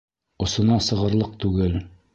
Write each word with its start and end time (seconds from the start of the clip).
Осона 0.45 0.79
сығырлыҡ 0.87 1.39
түгел. 1.47 1.81